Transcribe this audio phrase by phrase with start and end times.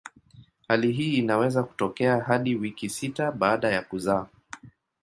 [0.67, 4.25] Hali hii inaweza kutokea hadi wiki sita baada ya kuzaa.